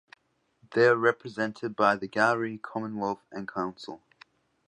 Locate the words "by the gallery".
1.75-2.57